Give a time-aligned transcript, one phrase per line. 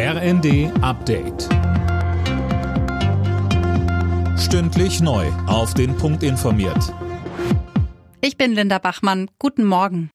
[0.00, 1.48] RND Update.
[4.38, 5.26] Stündlich neu.
[5.48, 6.94] Auf den Punkt informiert.
[8.20, 9.28] Ich bin Linda Bachmann.
[9.40, 10.10] Guten Morgen.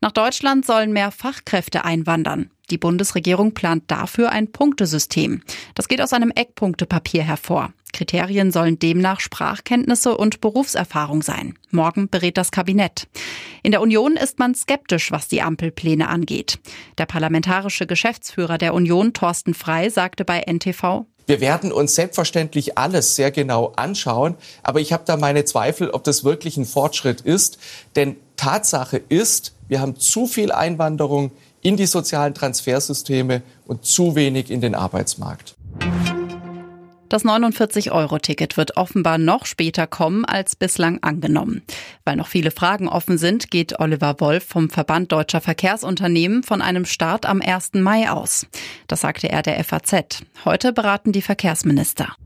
[0.00, 2.52] Nach Deutschland sollen mehr Fachkräfte einwandern.
[2.70, 5.42] Die Bundesregierung plant dafür ein Punktesystem.
[5.74, 7.72] Das geht aus einem Eckpunktepapier hervor.
[7.92, 11.58] Kriterien sollen demnach Sprachkenntnisse und Berufserfahrung sein.
[11.70, 13.06] Morgen berät das Kabinett.
[13.62, 16.58] In der Union ist man skeptisch, was die Ampelpläne angeht.
[16.98, 23.16] Der parlamentarische Geschäftsführer der Union, Thorsten Frei, sagte bei NTV, wir werden uns selbstverständlich alles
[23.16, 27.58] sehr genau anschauen, aber ich habe da meine Zweifel, ob das wirklich ein Fortschritt ist.
[27.96, 31.32] Denn Tatsache ist, wir haben zu viel Einwanderung
[31.64, 35.56] in die sozialen Transfersysteme und zu wenig in den Arbeitsmarkt.
[37.08, 41.62] Das 49-Euro-Ticket wird offenbar noch später kommen als bislang angenommen.
[42.04, 46.84] Weil noch viele Fragen offen sind, geht Oliver Wolf vom Verband Deutscher Verkehrsunternehmen von einem
[46.84, 47.74] Start am 1.
[47.74, 48.46] Mai aus.
[48.88, 50.22] Das sagte er der FAZ.
[50.44, 52.16] Heute beraten die Verkehrsminister.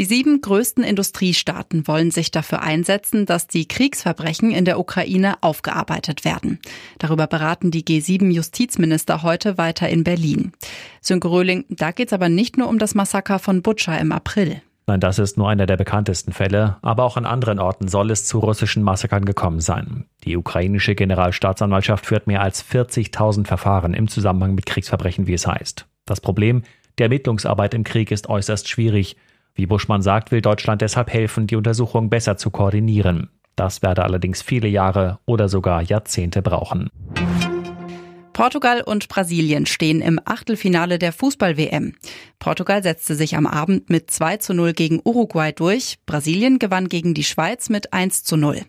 [0.00, 6.24] Die sieben größten Industriestaaten wollen sich dafür einsetzen, dass die Kriegsverbrechen in der Ukraine aufgearbeitet
[6.24, 6.58] werden.
[6.98, 10.52] Darüber beraten die G7-Justizminister heute weiter in Berlin.
[11.02, 14.62] Sönke Röhling, da geht es aber nicht nur um das Massaker von Butscha im April.
[14.86, 18.24] Nein, das ist nur einer der bekanntesten Fälle, aber auch an anderen Orten soll es
[18.24, 20.06] zu russischen Massakern gekommen sein.
[20.24, 25.86] Die ukrainische Generalstaatsanwaltschaft führt mehr als 40.000 Verfahren im Zusammenhang mit Kriegsverbrechen, wie es heißt.
[26.06, 26.62] Das Problem,
[26.98, 29.16] die Ermittlungsarbeit im Krieg ist äußerst schwierig.
[29.54, 33.30] Wie Buschmann sagt, will Deutschland deshalb helfen, die Untersuchung besser zu koordinieren.
[33.56, 36.88] Das werde allerdings viele Jahre oder sogar Jahrzehnte brauchen.
[38.40, 41.92] Portugal und Brasilien stehen im Achtelfinale der Fußball-WM.
[42.38, 45.98] Portugal setzte sich am Abend mit 2 zu 0 gegen Uruguay durch.
[46.06, 48.62] Brasilien gewann gegen die Schweiz mit 1 zu 0.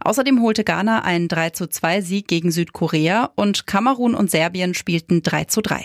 [0.00, 5.22] Außerdem holte Ghana einen 3 zu 2 Sieg gegen Südkorea und Kamerun und Serbien spielten
[5.22, 5.84] 3 zu 3.